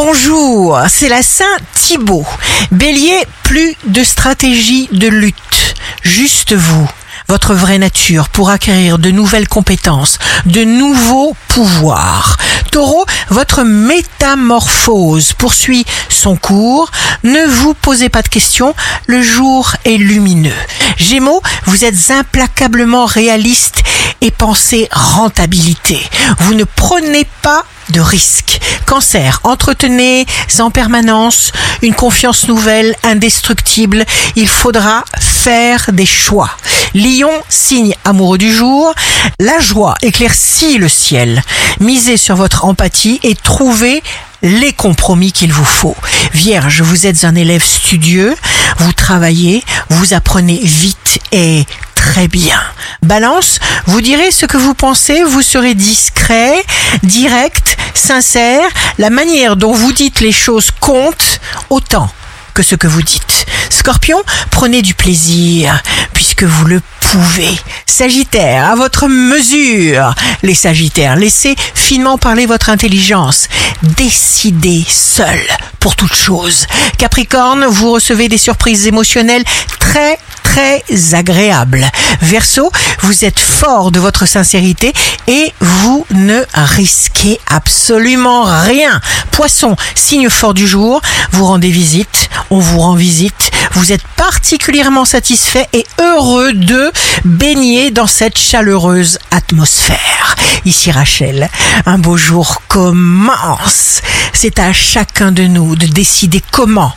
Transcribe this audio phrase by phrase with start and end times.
[0.00, 2.24] Bonjour, c'est la Saint Thibault.
[2.70, 5.74] Bélier, plus de stratégie de lutte,
[6.04, 6.88] juste vous
[7.26, 12.38] votre vraie nature pour acquérir de nouvelles compétences, de nouveaux pouvoirs.
[12.68, 16.90] Taureau, votre métamorphose poursuit son cours.
[17.24, 18.74] Ne vous posez pas de questions,
[19.06, 20.52] le jour est lumineux.
[20.96, 23.82] Gémeaux, vous êtes implacablement réaliste
[24.20, 26.00] et pensez rentabilité.
[26.40, 28.60] Vous ne prenez pas de risques.
[28.86, 30.26] Cancer, entretenez
[30.58, 34.04] en permanence une confiance nouvelle, indestructible.
[34.36, 36.50] Il faudra faire des choix.
[36.94, 38.94] Lion, signe amoureux du jour,
[39.40, 41.42] la joie éclaircit le ciel.
[41.80, 44.02] Misez sur votre empathie et trouvez
[44.42, 45.96] les compromis qu'il vous faut.
[46.32, 48.34] Vierge, vous êtes un élève studieux,
[48.78, 52.60] vous travaillez, vous apprenez vite et très bien.
[53.02, 56.64] Balance, vous direz ce que vous pensez, vous serez discret,
[57.02, 58.68] direct, sincère.
[58.98, 62.10] La manière dont vous dites les choses compte autant
[62.54, 63.46] que ce que vous dites.
[63.70, 65.80] Scorpion, prenez du plaisir
[66.28, 67.58] puisque vous le pouvez?
[67.86, 70.14] Sagittaire, à votre mesure.
[70.42, 73.48] Les Sagittaires, laissez finement parler votre intelligence.
[73.96, 75.40] Décidez seul
[75.80, 76.66] pour toute chose.
[76.98, 79.44] Capricorne, vous recevez des surprises émotionnelles
[79.78, 80.18] très
[80.58, 81.88] très agréables.
[82.20, 84.92] Verseau, vous êtes fort de votre sincérité
[85.28, 89.00] et vous ne risquez absolument rien.
[89.30, 95.04] Poisson, signe fort du jour, vous rendez visite, on vous rend visite, vous êtes particulièrement
[95.04, 96.90] satisfait et heureux de
[97.24, 100.34] baigner dans cette chaleureuse atmosphère.
[100.64, 101.48] Ici Rachel,
[101.86, 104.02] un beau jour commence.
[104.32, 106.94] C'est à chacun de nous de décider comment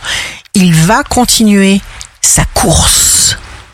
[0.56, 1.80] il va continuer
[2.22, 3.01] sa course.